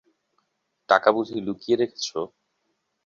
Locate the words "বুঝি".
1.15-1.37